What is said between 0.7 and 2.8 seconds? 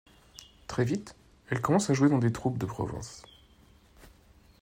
vite, elle commence à jouer dans des troupes de